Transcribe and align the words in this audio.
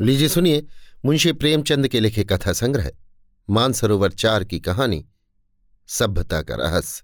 लीजिए 0.00 0.28
सुनिए, 0.28 0.62
मुंशी 1.04 1.32
प्रेमचंद 1.32 1.88
के 1.88 2.00
लिखे 2.00 2.22
कथा 2.24 2.52
संग्रह, 2.52 2.90
मानसरोवर 3.48 4.12
चार 4.12 4.44
की 4.44 4.60
कहानी, 4.60 5.04
सभ्यता 5.88 6.40
का 6.42 6.54
रहस्य, 6.54 7.02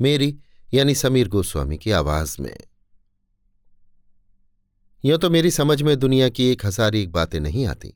मेरी 0.00 0.34
यानी 0.74 0.94
समीर 0.94 1.28
गोस्वामी 1.28 1.78
की 1.78 1.90
आवाज़ 1.90 2.36
में। 2.42 2.56
यूँ 5.04 5.18
तो 5.18 5.30
मेरी 5.30 5.50
समझ 5.50 5.80
में 5.82 5.96
दुनिया 5.96 6.28
की 6.28 6.50
एक 6.52 6.66
हज़ार 6.66 6.94
एक 6.94 7.12
बातें 7.12 7.40
नहीं 7.40 7.66
आती, 7.66 7.94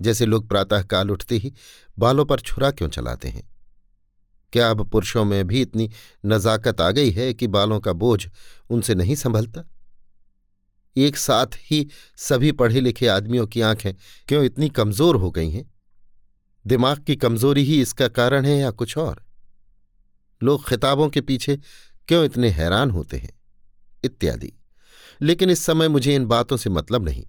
जैसे 0.00 0.26
लोग 0.26 0.48
प्रातःकाल 0.48 1.10
उठते 1.10 1.36
ही 1.36 1.52
बालों 1.98 2.24
पर 2.24 2.40
छुरा 2.40 2.70
क्यों 2.70 2.88
चलाते 2.88 3.28
हैं? 3.28 3.48
क्या 4.52 4.70
अब 4.70 4.88
पुरुषों 4.90 5.24
में 5.24 5.46
भी 5.46 5.62
इतनी 5.62 5.90
नजाकत 6.26 6.80
आ 6.80 6.90
गई 6.90 7.10
है 7.10 7.32
कि 7.34 7.46
बालों 7.46 7.80
का 7.80 7.92
बोझ 7.92 8.26
उनसे 8.70 8.94
नहीं 8.94 9.14
संभलता? 9.14 9.68
एक 10.98 11.16
साथ 11.16 11.46
ही 11.54 11.88
सभी 12.16 12.52
पढ़े 12.52 12.80
लिखे 12.80 13.06
आदमियों 13.06 13.46
की 13.46 13.60
आँखें 13.60 13.94
क्यों 14.28 14.44
इतनी 14.44 14.68
कमज़ोर 14.68 15.16
हो 15.16 15.30
गई 15.30 15.50
हैं? 15.50 15.74
दिमाग 16.66 17.04
की 17.04 17.16
कमज़ोरी 17.16 17.64
ही 17.64 17.82
इसका 17.82 18.08
कारण 18.08 18.44
है 18.44 18.58
या 18.58 18.70
कुछ 18.70 18.98
और? 18.98 19.24
लोग 20.42 20.68
खिताबों 20.68 21.08
के 21.08 21.20
पीछे 21.20 21.56
क्यों 22.08 22.24
इतने 22.24 22.48
हैरान 22.50 22.90
होते 22.90 23.16
हैं? 23.16 23.40
इत्यादि। 24.04 24.52
लेकिन 25.22 25.50
इस 25.50 25.64
समय 25.64 25.88
मुझे 25.88 26.14
इन 26.14 26.26
बातों 26.26 26.56
से 26.56 26.70
मतलब 26.70 27.04
नहीं। 27.04 27.26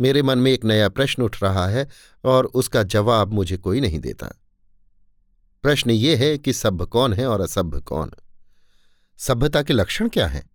मेरे 0.00 0.22
मन 0.22 0.38
में 0.38 0.52
एक 0.52 0.64
नया 0.64 0.88
प्रश्न 0.88 1.22
उठ 1.22 1.42
रहा 1.42 1.68
है 1.68 1.88
और 2.24 2.46
उसका 2.46 2.82
जवाब 2.82 3.32
मुझे 3.32 3.56
कोई 3.56 3.80
नहीं 3.80 3.98
देता। 3.98 4.26
प्रश्न 5.62 5.90
ये 5.90 6.16
है 6.16 6.38
कि 6.38 6.52
सभ्य 6.52 6.86
कौन 6.86 7.12
है 7.12 7.26
और 7.26 7.40
असभ्य 7.40 7.80
कौन? 7.80 8.12
सभ्यता 9.16 9.62
के 9.62 9.72
लक्षण 9.72 10.08
क्या 10.08 10.26
हैं? 10.26 10.49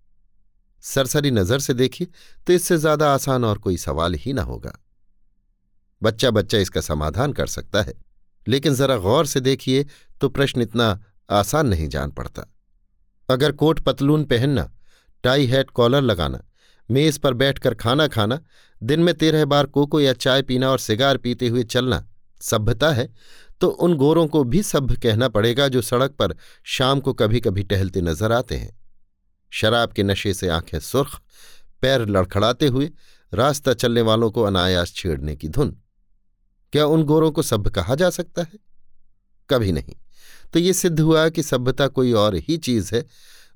सरसरी 0.86 1.32
नज़र 1.32 1.60
से 1.60 1.74
देखिए 1.76 2.08
तो 2.48 2.54
इससे 2.54 2.78
ज़्यादा 2.78 3.14
आसान 3.14 3.46
और 3.46 3.58
कोई 3.58 3.78
सवाल 3.80 4.14
ही 4.16 4.34
ना 4.34 4.42
होगा। 4.44 4.74
बच्चा 6.02 6.32
बच्चा 6.32 6.58
इसका 6.60 6.82
समाधान 6.84 7.34
कर 7.34 7.48
सकता 7.48 7.82
है, 7.82 7.94
लेकिन 8.48 8.74
जरा 8.76 8.98
गौर 9.00 9.26
से 9.26 9.40
देखिए 9.42 9.86
तो 10.22 10.30
प्रश्न 10.30 10.62
इतना 10.62 11.00
आसान 11.30 11.68
नहीं 11.68 11.88
जान 11.90 12.12
पड़ता। 12.12 12.46
अगर 13.30 13.52
कोट 13.54 13.80
पतलून 13.82 14.24
पहनना, 14.26 14.70
टाई 15.24 15.46
हैट 15.48 15.70
कॉलर 15.72 16.02
लगाना, 16.04 16.44
मेज 16.90 17.18
पर 17.18 17.34
बैठकर 17.36 17.74
खाना 17.76 18.08
खाना, 18.08 18.40
दिन 18.82 19.00
में 19.00 19.14
तेरह 19.16 19.46
बार 19.46 19.66
कोको 19.68 20.00
या 20.02 20.14
चाय 20.16 20.42
पीना 20.44 20.70
और 20.72 20.80
सिगार 20.80 21.18
पीते 21.18 21.48
हुए 21.48 21.64
चलना 21.66 22.06
सभ्यता 22.42 22.92
है 22.92 23.10
तो 23.62 23.68
उन 23.68 23.94
गोरों 23.98 24.28
को 24.28 24.44
भी 24.44 24.62
सभ्य 24.64 24.96
कहना 24.98 25.28
पड़ेगा 25.30 25.68
जो 25.68 25.82
सड़क 25.84 26.12
पर 26.12 26.36
शाम 26.68 27.00
को 27.00 27.14
कभी 27.16 27.40
कभी 27.40 27.64
टहलते 27.64 28.02
नज़र 28.02 28.32
आते 28.32 28.56
हैं। 28.56 28.72
शराब 29.50 29.92
के 29.92 30.04
नशे 30.04 30.34
से 30.34 30.48
आँखें 30.48 30.80
सुर्ख, 30.80 31.22
पैर 31.82 32.10
लड़खड़ाते 32.10 32.68
हुए 32.68 32.92
रास्ता 33.34 33.74
चलने 33.74 34.02
वालों 34.02 34.32
को 34.32 34.42
अनायास 34.42 34.94
छेड़ने 34.94 35.36
की 35.36 35.48
धुन। 35.48 35.78
क्या 36.72 36.86
उन 36.86 37.04
गोरों 37.04 37.32
को 37.32 37.42
सभ्य 37.42 37.70
कहा 37.70 37.96
जा 37.96 38.10
सकता 38.10 38.42
है? 38.42 38.60
कभी 39.50 39.72
नहीं। 39.72 39.96
तो 40.54 40.60
ये 40.60 40.74
सिद्ध 40.74 41.00
हुआ 41.00 41.30
कि 41.30 41.44
सभ्यता 41.44 41.88
कोई 41.88 42.12
और 42.12 42.36
ही 42.36 42.58
चीज़ 42.58 42.96
है, 42.96 43.06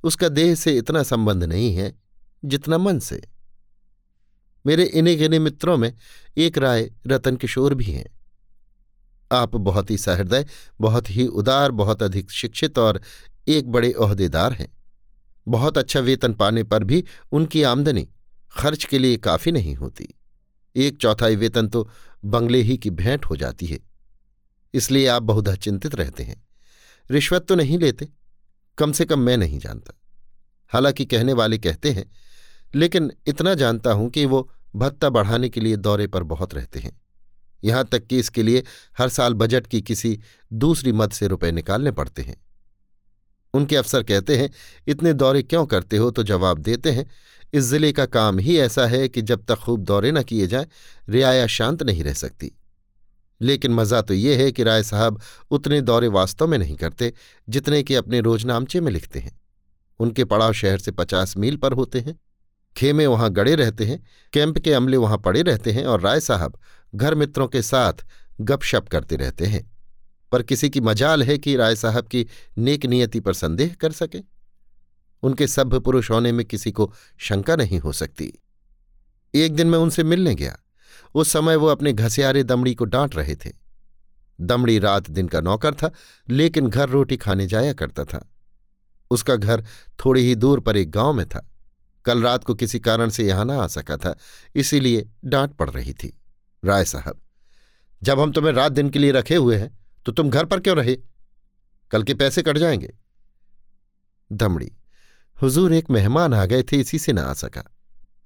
उसका 0.03 0.29
देह 0.29 0.55
से 0.55 0.77
इतना 0.77 1.03
संबंध 1.03 1.43
नहीं 1.43 1.75
है, 1.75 1.99
जितना 2.45 2.77
मन 2.77 2.99
से। 2.99 3.21
मेरे 4.65 4.83
इन्हीं 4.83 5.17
गिने 5.17 5.39
मित्रों 5.39 5.77
में 5.77 5.93
एक 6.37 6.57
राय 6.57 6.91
रतन 7.07 7.35
किशोर 7.35 7.73
भी 7.73 7.85
हैं। 7.85 8.19
आप 9.31 9.55
बहुत 9.55 9.91
ही 9.91 9.97
सहृदय, 9.97 10.45
बहुत 10.81 11.09
ही 11.09 11.27
उदार, 11.27 11.71
बहुत 11.71 12.03
अधिक 12.03 12.31
शिक्षित 12.31 12.79
और 12.79 13.01
एक 13.47 13.71
बड़े 13.71 13.93
ओहदेदार 13.93 14.53
हैं। 14.53 14.78
बहुत 15.47 15.77
अच्छा 15.77 15.99
वेतन 15.99 16.33
पाने 16.33 16.63
पर 16.63 16.83
भी 16.83 17.03
उनकी 17.31 17.63
आमदनी 17.63 18.07
खर्च 18.53 18.83
के 18.83 18.99
लिए 18.99 19.17
काफ़ी 19.19 19.51
नहीं 19.51 19.75
होती। 19.75 20.07
एक 20.75 20.97
चौथाई 20.97 21.35
वेतन 21.35 21.67
तो 21.67 21.89
बंगले 22.25 22.61
ही 22.61 22.77
की 22.77 22.89
भेंट 22.91 23.25
हो 23.25 23.35
जाती 23.35 23.65
है, 23.65 23.79
इसलिए 24.73 25.07
आप 25.07 25.23
बहुधा 25.23 25.55
चिंतित 25.55 25.95
रहते 25.95 26.23
हैं। 26.23 26.43
रिश्वत 27.09 27.45
तो 27.47 27.55
नहीं 27.55 27.77
लेते, 27.79 28.07
कम 28.77 28.91
से 28.91 29.05
कम 29.05 29.19
मैं 29.19 29.37
नहीं 29.37 29.59
जानता। 29.59 29.93
हालाँकि 30.71 31.05
कहने 31.05 31.33
वाले 31.33 31.57
कहते 31.57 31.91
हैं, 31.91 32.05
लेकिन 32.73 33.11
इतना 33.27 33.53
जानता 33.55 33.91
हूँ 33.91 34.09
कि 34.09 34.25
वो 34.25 34.49
भत्ता 34.75 35.09
बढ़ाने 35.09 35.49
के 35.49 35.61
लिए 35.61 35.75
दौरे 35.77 36.07
पर 36.07 36.23
बहुत 36.25 36.53
रहते 36.53 36.79
हैं। 36.79 36.91
यहाँ 37.63 37.85
तक 37.85 38.05
कि 38.07 38.19
इसके 38.19 38.43
लिए 38.43 38.63
हर 38.97 39.09
साल 39.09 39.33
बजट 39.33 39.67
की 39.67 39.81
किसी 39.81 40.19
दूसरी 40.51 40.91
मद 40.91 41.11
से 41.11 41.27
रुपए 41.27 41.51
निकालने 41.51 41.91
पड़ते 41.91 42.21
हैं। 42.21 42.35
उनके 43.53 43.75
अफसर 43.75 44.03
कहते 44.03 44.37
हैं, 44.37 44.49
इतने 44.87 45.13
दौरे 45.13 45.41
क्यों 45.41 45.65
करते 45.65 45.97
हो? 45.97 46.11
तो 46.11 46.23
जवाब 46.23 46.57
देते 46.57 46.91
हैं, 46.91 47.11
इस 47.53 47.63
ज़िले 47.63 47.91
का 47.91 48.05
काम 48.05 48.39
ही 48.39 48.57
ऐसा 48.57 48.85
है 48.85 49.09
कि 49.09 49.21
जब 49.21 49.45
तक 49.45 49.55
खूब 49.55 49.83
दौरे 49.83 50.11
न 50.11 50.23
किए 50.23 50.47
जाए, 50.47 50.67
रियाया 51.09 51.47
शांत 51.47 51.83
नहीं 51.83 52.03
रह 52.03 52.13
सकती। 52.13 52.51
लेकिन 53.41 53.73
मज़ा 53.73 54.01
तो 54.01 54.13
ये 54.13 54.35
है 54.35 54.51
कि 54.51 54.63
राय 54.63 54.83
साहब 54.83 55.21
उतने 55.51 55.81
दौरे 55.81 56.07
वास्तव 56.07 56.47
में 56.47 56.57
नहीं 56.57 56.75
करते, 56.75 57.13
जितने 57.49 57.83
कि 57.83 57.95
अपने 57.95 58.19
रोजनामचे 58.19 58.81
में 58.81 58.91
लिखते 58.91 59.19
हैं। 59.19 59.41
उनके 59.99 60.23
पड़ाव 60.23 60.53
शहर 60.53 60.77
से 60.77 60.91
पचास 60.91 61.37
मील 61.37 61.57
पर 61.57 61.73
होते 61.73 61.99
हैं। 61.99 62.19
खेमे 62.77 63.07
वहाँ 63.07 63.29
गड़े 63.29 63.55
रहते 63.55 63.85
हैं, 63.85 64.03
कैंप 64.33 64.57
के 64.57 64.73
अमले 64.73 64.97
वहाँ 64.97 65.17
पड़े 65.17 65.41
रहते 65.41 65.71
हैं 65.71 65.85
और 65.85 66.01
राय 66.01 66.19
साहब 66.19 66.57
घर 66.95 67.15
मित्रों 67.15 67.47
के 67.47 67.61
साथ 67.61 67.93
गपशप 68.41 68.87
करते 68.87 69.15
रहते 69.15 69.45
हैं। 69.45 69.78
पर 70.31 70.43
किसी 70.43 70.69
की 70.69 70.81
मजाल 70.81 71.23
है 71.23 71.37
कि 71.37 71.55
राय 71.55 71.75
साहब 71.75 72.07
की 72.07 72.27
नेक 72.57 72.85
नियति 72.85 73.19
पर 73.19 73.33
संदेह 73.33 73.75
कर 73.81 73.91
सके। 73.91 74.19
उनके 75.23 75.47
सभ्य 75.47 75.79
पुरुष 75.79 76.11
होने 76.11 76.31
में 76.31 76.45
किसी 76.45 76.71
को 76.71 76.93
शंका 77.17 77.55
नहीं 77.55 77.79
हो 77.79 77.93
सकती। 77.93 78.33
एक 79.35 79.55
दिन 79.55 79.67
मैं 79.67 79.79
उनसे 79.79 80.03
मिलने 80.03 80.35
गया। 80.35 80.57
उस 81.15 81.29
समय 81.29 81.55
वो 81.55 81.67
अपने 81.67 81.93
घसियारे 81.93 82.43
दमड़ी 82.43 82.75
को 82.75 82.85
डांट 82.85 83.15
रहे 83.15 83.35
थे। 83.35 83.51
दमड़ी 84.41 84.79
रात 84.79 85.09
दिन 85.09 85.27
का 85.27 85.41
नौकर 85.41 85.73
था, 85.73 85.91
लेकिन 86.29 86.69
घर 86.69 86.89
रोटी 86.89 87.17
खाने 87.17 87.47
जाया 87.47 87.73
करता 87.73 88.03
था। 88.03 88.31
उसका 89.11 89.35
घर 89.35 89.65
थोड़ी 90.05 90.21
ही 90.21 90.35
दूर 90.35 90.59
पर 90.59 90.77
एक 90.77 90.91
गाँव 90.91 91.13
में 91.13 91.25
था। 91.25 91.51
कल 92.05 92.21
रात 92.21 92.43
को 92.43 92.55
किसी 92.55 92.79
कारण 92.79 93.09
से 93.09 93.23
यहाँ 93.23 93.45
ना 93.45 93.61
आ 93.61 93.67
सका 93.67 93.97
था, 93.97 94.17
इसीलिए 94.55 95.09
डांट 95.25 95.51
पड़ 95.51 95.69
रही 95.69 95.93
थी। 95.93 96.19
राय 96.65 96.85
साहब, 96.85 97.21
जब 98.03 98.19
हम 98.19 98.31
तुम्हें 98.31 98.53
रात 98.53 98.71
दिन 98.71 98.89
के 98.89 98.99
लिए 98.99 99.11
रखे 99.11 99.35
हुए 99.35 99.57
हैं 99.57 99.79
तो 100.05 100.11
तुम 100.11 100.29
घर 100.29 100.45
पर 100.45 100.59
क्यों 100.59 100.77
रहे? 100.77 100.97
कल 101.91 102.03
के 102.03 102.13
पैसे 102.13 102.41
कट 102.41 102.57
जाएँगे। 102.57 102.97
दमड़ी 104.31 104.77
हुजूर 105.41 105.73
एक 105.73 105.89
मेहमान 105.89 106.33
आ 106.33 106.45
गए 106.45 106.63
थे, 106.63 106.77
इसी 106.77 106.99
से 106.99 107.13
ना 107.13 107.21
आ 107.21 107.33
सका। 107.33 107.75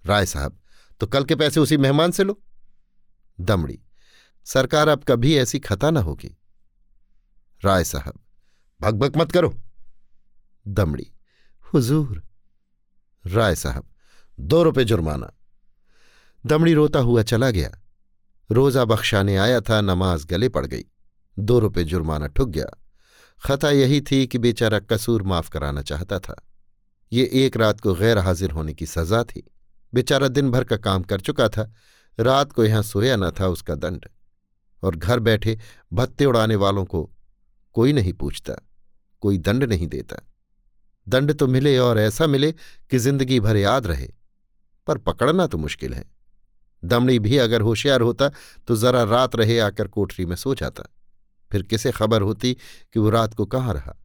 राय 0.05 0.25
साहब 0.25 0.59
तो 0.99 1.07
कल 1.07 1.23
के 1.23 1.35
पैसे 1.35 1.59
उसी 1.59 1.77
मेहमान 1.77 2.11
से 2.11 2.23
लो। 2.23 2.41
दमड़ी 3.41 3.79
सरकार 4.45 4.87
अब 4.87 5.03
कभी 5.03 5.37
ऐसी 5.37 5.59
खता 5.59 5.91
ना 5.91 5.99
होगी। 5.99 6.37
राय 7.65 7.83
साहब 7.83 8.13
भगभग 8.81 9.17
मत 9.17 9.31
करो। 9.31 9.61
दमड़ी 10.67 11.11
हुजूर। 11.73 12.23
राय 13.25 13.55
साहब, 13.55 13.89
दो 14.39 14.63
रुपए 14.63 14.83
जुर्माना। 14.83 15.33
दमड़ी 16.45 16.73
रोता 16.73 16.99
हुआ 16.99 17.23
चला 17.23 17.51
गया। 17.51 17.81
रोजा 18.51 18.85
बख्शाने 18.85 19.37
आया 19.37 19.61
था, 19.61 19.81
नमाज़ 19.81 20.27
गले 20.27 20.49
पड़ 20.49 20.65
गई। 20.65 20.83
दो 21.37 21.59
रुपये 21.59 21.83
जुर्माना 21.83 22.27
ठुक 22.27 22.49
गया। 22.49 22.65
खता 23.41 23.69
यही 23.69 24.01
थी 24.01 24.25
कि 24.27 24.37
बेचारा 24.37 24.79
कसूर 24.79 25.23
माफ़ 25.23 25.49
कराना 25.49 25.81
चाहता 25.81 26.19
था। 26.19 26.35
ये 27.11 27.29
एक 27.35 27.57
रात 27.57 27.79
को 27.79 27.93
गैर 27.93 28.17
हाजिर 28.17 28.51
होने 28.51 28.73
की 28.73 28.85
सजा 28.85 29.23
थी। 29.23 29.43
बेचारा 29.93 30.27
दिन 30.27 30.51
भर 30.51 30.63
का 30.63 30.77
काम 30.77 31.03
कर 31.03 31.21
चुका 31.21 31.47
था। 31.49 31.71
रात 32.17 32.51
को 32.51 32.65
यहाँ 32.65 32.83
सोया 32.83 33.15
न 33.15 33.31
था 33.31 33.47
उसका 33.47 33.75
दंड। 33.75 34.05
और 34.83 34.95
घर 34.95 35.19
बैठे 35.19 35.57
भत्ते 35.93 36.25
उड़ाने 36.25 36.55
वालों 36.55 36.85
को 36.85 37.09
कोई 37.75 37.93
नहीं 37.93 38.13
पूछता, 38.13 38.53
कोई 39.23 39.37
दंड 39.37 39.63
नहीं 39.63 39.87
देता। 39.87 40.17
दंड 41.07 41.33
तो 41.33 41.47
मिले 41.47 41.77
और 41.77 41.99
ऐसा 41.99 42.27
मिले 42.27 42.51
कि 42.51 42.97
ज़िंदगी 42.97 43.39
भर 43.39 43.57
याद 43.57 43.87
रहे, 43.87 44.07
पर 44.87 44.97
पकड़ना 44.97 45.47
तो 45.47 45.57
मुश्किल 45.57 45.93
है। 45.93 46.03
दमड़ी 46.83 47.19
भी 47.19 47.37
अगर 47.37 47.61
होशियार 47.61 48.01
होता 48.01 48.29
तो 48.67 48.75
जरा 48.75 49.03
रात 49.03 49.35
रहे 49.35 49.59
आकर 49.59 49.87
कोठरी 49.87 50.25
में 50.25 50.35
सो 50.35 50.55
जाता। 50.55 50.83
फिर 51.53 51.63
किसे 51.63 51.91
खबर 51.91 52.21
होती 52.21 52.53
कि 52.93 52.99
वो 52.99 53.09
रात 53.09 53.33
को 53.33 53.45
कहाँ 53.45 53.73
रहा? 53.73 53.95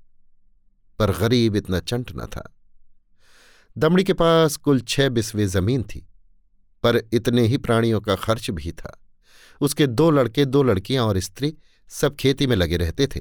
पर 0.98 1.12
गरीब 1.18 1.56
इतना 1.56 1.78
चंट 1.80 2.12
न 2.16 2.26
था। 2.26 2.52
दमड़ी 3.78 4.04
के 4.04 4.12
पास 4.12 4.56
कुल 4.56 4.80
छह 4.80 5.08
बिस्वे 5.08 5.46
ज़मीन 5.46 5.82
थी, 5.82 6.06
पर 6.82 7.02
इतने 7.12 7.46
ही 7.46 7.58
प्राणियों 7.58 8.00
का 8.00 8.14
खर्च 8.14 8.50
भी 8.50 8.72
था। 8.72 8.98
उसके 9.60 9.86
दो 9.86 10.10
लड़के, 10.10 10.44
दो 10.44 10.62
लड़कियाँ 10.62 11.04
और 11.04 11.18
स्त्री 11.18 11.54
सब 11.88 12.16
खेती 12.16 12.46
में 12.46 12.56
लगे 12.56 12.76
रहते 12.76 13.06
थे। 13.06 13.20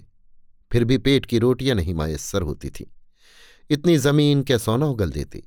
फिर 0.72 0.84
भी 0.84 0.98
पेट 0.98 1.26
की 1.26 1.40
रोटियाँ 1.40 1.76
नहीं 1.76 1.94
मायसर 1.94 2.42
होती 2.42 2.70
थी। 2.70 2.92
इतनी 3.70 3.98
ज़मीन 3.98 4.44
क्या 4.44 4.58
सोना 4.58 4.86
उगल 4.86 5.12
देती? 5.12 5.44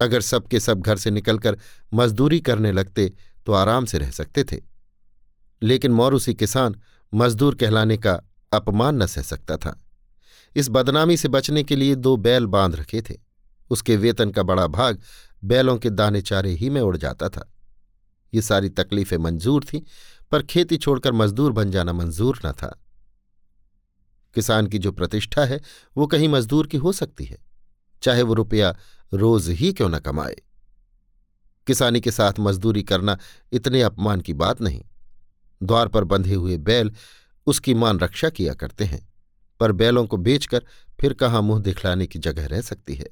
अगर 0.00 0.20
सबके 0.20 0.60
सब 0.60 0.80
घर 0.80 0.96
से 0.96 1.10
निकलकर 1.10 1.58
मजदूरी 1.94 2.40
करने 2.40 2.72
लगते 2.72 3.12
तो 3.46 3.52
आराम 3.52 3.84
से 3.84 3.98
रह 3.98 4.10
सकते 4.10 4.44
थे। 4.44 4.60
लेकिन 5.62 5.92
मौरूसी 5.92 6.34
किसान 6.34 6.74
मजदूर 7.14 7.54
कहलाने 7.54 7.96
का 7.96 8.20
अपमान 8.52 9.02
न 9.02 9.06
सह 9.06 9.22
सकता 9.22 9.56
था। 9.56 9.84
इस 10.56 10.68
बदनामी 10.68 11.16
से 11.16 11.28
बचने 11.28 11.62
के 11.62 11.76
लिए 11.76 11.94
दो 11.94 12.16
बैल 12.16 12.46
बाँध 12.46 12.74
रखे 12.74 13.02
थे। 13.02 13.14
उसके 13.70 13.96
वेतन 13.96 14.30
का 14.30 14.42
बड़ा 14.42 14.66
भाग 14.66 15.02
बैलों 15.44 15.78
के 15.78 15.90
दाने 15.90 16.22
चारे 16.22 16.50
ही 16.50 16.70
में 16.70 16.80
उड़ 16.80 16.96
जाता 16.96 17.28
था। 17.28 17.52
ये 18.34 18.42
सारी 18.42 18.68
तकलीफें 18.68 19.16
मंजूर 19.16 19.64
थीं, 19.64 19.80
पर 20.30 20.42
खेती 20.42 20.76
छोड़कर 20.76 21.12
मजदूर 21.12 21.52
बन 21.52 21.70
जाना 21.70 21.92
मंजूर 21.92 22.40
न 22.46 22.52
था। 22.52 22.84
किसान 24.34 24.66
की 24.66 24.78
जो 24.78 24.92
प्रतिष्ठा 24.92 25.44
है, 25.44 25.60
वो 25.96 26.06
कहीं 26.06 26.28
मजदूर 26.28 26.66
की 26.66 26.76
हो 26.76 26.92
सकती 26.92 27.24
है, 27.24 27.38
चाहे 28.02 28.22
वो 28.22 28.34
रुपया 28.34 28.76
रोज 29.14 29.48
ही 29.48 29.72
क्यों 29.72 29.88
न 29.88 29.98
कमाए। 29.98 30.36
किसानी 31.66 32.00
के 32.00 32.10
साथ 32.10 32.32
मजदूरी 32.40 32.82
करना 32.82 33.18
इतने 33.52 33.82
अपमान 33.82 34.20
की 34.20 34.32
बात 34.32 34.60
नहीं। 34.60 34.84
द्वार 35.62 35.88
पर 35.88 36.04
बंधे 36.04 36.34
हुए 36.34 36.56
बैल 36.56 36.92
उसकी 37.46 37.74
मान 37.74 37.98
रक्षा 37.98 38.30
किया 38.30 38.54
करते 38.54 38.84
हैं, 38.84 39.06
पर 39.60 39.72
बैलों 39.72 40.06
को 40.06 40.16
बेचकर 40.16 40.64
फिर 41.00 41.12
कहाँ 41.12 41.42
मुँह 41.42 41.60
दिखलाने 41.60 42.06
की 42.06 42.18
जगह 42.18 42.46
रह 42.46 42.60
सकती 42.60 42.94
है। 42.94 43.08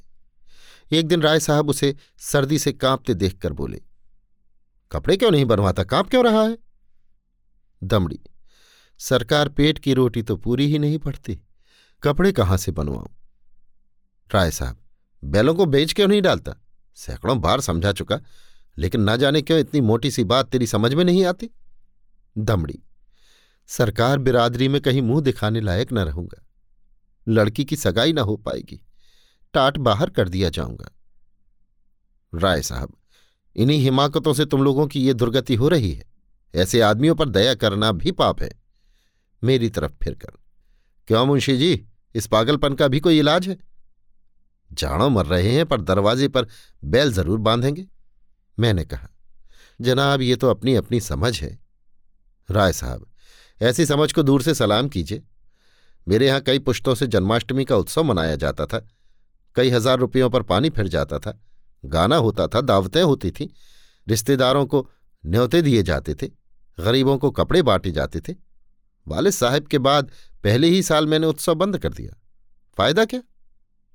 एक 0.92 1.06
दिन 1.08 1.22
राय 1.22 1.40
साहब 1.40 1.68
उसे 1.70 1.94
सर्दी 2.18 2.58
से 2.58 2.72
कांपते 2.72 3.14
देखकर 3.14 3.52
बोले, 3.52 3.80
कपड़े 4.92 5.16
क्यों 5.16 5.30
नहीं 5.30 5.44
बनवाता? 5.44 5.84
काँप 5.84 6.10
क्यों 6.10 6.24
रहा 6.24 6.42
है? 6.42 6.58
दमड़ी, 7.82 8.18
सरकार 8.98 9.48
पेट 9.48 9.78
की 9.78 9.94
रोटी 9.94 10.22
तो 10.22 10.36
पूरी 10.36 10.66
ही 10.66 10.78
नहीं 10.78 10.98
पड़ती 10.98 11.40
कपड़े 12.02 12.32
कहाँ 12.32 12.56
से 12.56 12.72
बनवाऊं? 12.72 13.08
राय 14.30 14.50
साहब, 14.50 14.76
बैलों 15.24 15.54
को 15.54 15.66
बेच 15.66 15.92
क्यों 15.92 16.08
नहीं 16.08 16.22
डालता? 16.22 16.52
सैकड़ों 16.94 17.40
बार 17.40 17.60
समझा 17.60 17.92
चुका, 17.92 18.20
लेकिन 18.78 19.00
ना 19.00 19.16
जाने 19.16 19.42
क्यों 19.42 19.58
इतनी 19.58 19.80
मोटी 19.80 20.10
सी 20.10 20.24
बात 20.24 20.48
तेरी 20.48 20.66
समझ 20.66 20.94
में 20.94 21.04
नहीं 21.04 21.24
आती? 21.24 21.50
दमड़ी। 22.38 22.82
सरकार 23.66 24.18
बिरादरी 24.18 24.68
में 24.68 24.80
कहीं 24.80 25.02
मुँह 25.02 25.20
दिखाने 25.20 25.60
लायक 25.60 25.92
न 25.92 25.98
रहूँगा। 25.98 26.46
लड़की 27.28 27.64
की 27.64 27.76
सगाई 27.76 28.12
न 28.12 28.18
हो 28.18 28.36
पाएगी। 28.36 28.80
टाट 29.54 29.78
बाहर 29.78 30.10
कर 30.10 30.28
दिया 30.28 30.50
जाऊँगा। 30.50 30.90
राय 32.34 32.62
साहब, 32.62 32.96
इन्हीं 33.56 33.80
हिमाकतों 33.80 34.34
से 34.34 34.44
तुम 34.44 34.62
लोगों 34.62 34.86
की 34.86 35.00
ये 35.00 35.14
दुर्गति 35.14 35.54
हो 35.54 35.68
रही 35.68 35.92
है। 35.92 36.04
ऐसे 36.54 36.80
आदमियों 36.80 37.14
पर 37.14 37.28
दया 37.28 37.54
करना 37.54 37.92
भी 37.92 38.12
पाप 38.12 38.42
है। 38.42 38.50
मेरी 39.44 39.68
तरफ़ 39.68 39.92
फिर 40.02 40.14
कर 40.14 40.38
क्यों 41.08 41.26
मुंशी 41.26 41.56
जी? 41.56 41.86
इस 42.14 42.26
पागलपन 42.26 42.74
का 42.74 42.88
भी 42.88 43.00
कोई 43.00 43.18
इलाज 43.18 43.48
है? 43.48 43.58
जाड़ों 44.72 45.10
मर 45.10 45.26
रहे 45.26 45.52
हैं, 45.52 45.66
पर 45.66 45.80
दरवाजे 45.80 46.28
पर 46.28 46.46
बैल 46.84 47.12
ज़रूर 47.12 47.38
बांधेंगे। 47.38 47.86
मैंने 48.58 48.84
कहा, 48.84 49.08
जनाब, 49.80 50.22
ये 50.22 50.36
तो 50.36 50.50
अपनी 50.50 50.74
अपनी 50.74 51.00
समझ 51.00 51.42
है। 51.42 51.65
राय 52.48 52.72
साहब, 52.72 53.06
ऐसी 53.60 53.86
समझ 53.86 54.12
को 54.12 54.22
दूर 54.22 54.42
से 54.42 54.54
सलाम 54.54 54.88
कीजिए। 54.88 55.22
मेरे 56.06 56.26
यहाँ 56.26 56.40
कई 56.40 56.58
पुश्तों 56.58 56.94
से 56.94 57.06
जन्माष्टमी 57.06 57.64
का 57.64 57.76
उत्सव 57.76 58.02
मनाया 58.02 58.36
जाता 58.36 58.66
था। 58.66 58.86
कई 59.56 59.70
हज़ार 59.70 59.98
रुपयों 59.98 60.30
पर 60.30 60.42
पानी 60.42 60.70
फिर 60.70 60.88
जाता 60.88 61.18
था। 61.18 61.40
गाना 61.84 62.16
होता 62.16 62.46
था, 62.46 62.60
दावतें 62.60 63.02
होती 63.02 63.30
थीं। 63.30 63.48
रिश्तेदारों 64.06 64.66
को 64.66 64.88
न्योते 65.24 65.62
दिए 65.62 65.82
जाते 65.82 66.14
थे। 66.14 66.26
गरीबों 66.78 67.16
को 67.18 67.30
कपड़े 67.30 67.62
बांटे 67.62 67.90
जाते 67.90 68.20
थे। 68.20 68.34
वालिद 69.06 69.32
साहब 69.32 69.66
के 69.66 69.78
बाद 69.78 70.10
पहले 70.44 70.68
ही 70.68 70.82
साल 70.82 71.06
मैंने 71.06 71.26
उत्सव 71.26 71.54
बंद 71.54 71.78
कर 71.78 71.92
दिया। 71.92 72.16
फ़ायदा 72.78 73.04
क्या? 73.04 73.20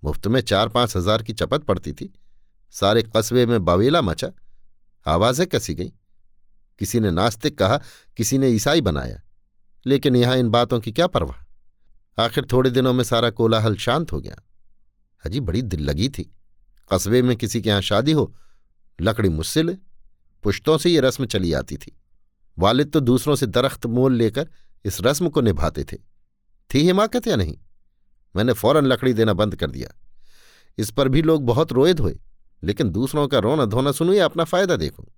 मुफ़्त 0.03 0.27
में 0.27 0.41
चार 0.41 0.69
पाँच 0.69 0.95
हज़ार 0.97 1.23
की 1.23 1.33
चपत 1.33 1.63
पड़ती 1.63 1.93
थी। 1.93 2.13
सारे 2.73 3.03
कस्बे 3.15 3.45
में 3.45 3.63
बवेला 3.65 4.01
मचा। 4.01 4.31
आवाज़ें 5.05 5.47
कसी 5.47 5.73
गई। 5.73 5.91
किसी 6.79 6.99
ने 6.99 7.11
नास्तिक 7.11 7.57
कहा, 7.57 7.77
किसी 8.17 8.37
ने 8.37 8.49
ईसाई 8.49 8.81
बनाया। 8.81 9.21
लेकिन 9.85 10.15
यहाँ 10.15 10.37
इन 10.37 10.49
बातों 10.49 10.79
की 10.79 10.91
क्या 10.91 11.07
परवाह? 11.07 11.45
आखिर 12.23 12.47
थोड़े 12.51 12.69
दिनों 12.69 12.93
में 12.93 13.03
सारा 13.03 13.29
कोलाहल 13.29 13.75
शांत 13.75 14.11
हो 14.11 14.21
गया। 14.21 14.35
अजी 15.25 15.39
बड़ी 15.39 15.61
दिल 15.61 15.79
लगी 15.79 16.09
थी। 16.09 16.35
कस्बे 16.93 17.21
में 17.21 17.37
किसी 17.37 17.61
के 17.61 17.69
यहाँ 17.69 17.81
शादी 17.81 18.11
हो, 18.11 18.35
लकड़ी 19.01 19.29
मुझसे 19.29 19.63
ले। 19.63 19.73
पुश्तों 20.43 20.77
से 20.77 20.89
ये 20.89 20.99
रस्म 20.99 21.25
चली 21.25 21.53
आती 21.53 21.77
थी। 21.77 21.99
वालिद 22.59 22.91
तो 22.91 22.99
दूसरों 22.99 23.35
से 23.35 23.45
दरख्त 23.45 23.85
मोल 23.85 24.13
लेकर 24.13 24.49
इस 24.85 25.01
रस्म 25.01 25.29
को 25.29 25.41
निभाते 25.41 25.83
थे। 25.83 25.97
थी 26.73 26.79
हिमाकत 26.79 27.27
या 27.27 27.35
नहीं? 27.35 27.57
मैंने 28.35 28.53
फ़ौरन 28.53 28.85
लकड़ी 28.85 29.13
देना 29.13 29.33
बंद 29.33 29.55
कर 29.55 29.71
दिया। 29.71 29.89
इस 30.77 30.91
पर 30.91 31.07
भी 31.07 31.21
लोग 31.21 31.45
बहुत 31.45 31.71
रोए 31.71 31.93
धोए, 31.93 32.19
लेकिन 32.63 32.89
दूसरों 32.89 33.27
का 33.27 33.39
रोना 33.39 33.65
धोना 33.65 33.91
सुनो 33.91 34.13
या 34.13 34.25
अपना 34.25 34.43
फ़ायदा 34.43 34.75
देखो। 34.75 35.13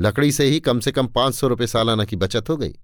लकड़ी 0.00 0.32
से 0.32 0.44
ही 0.44 0.60
कम 0.60 0.80
से 0.80 0.92
कम 0.92 1.06
पाँच 1.06 1.34
सौ 1.34 1.48
रुपये 1.48 1.66
सालाना 1.66 2.04
की 2.04 2.16
बचत 2.16 2.48
हो 2.48 2.56
गई। 2.56 2.74